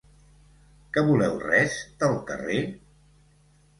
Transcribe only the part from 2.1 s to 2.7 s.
carrer?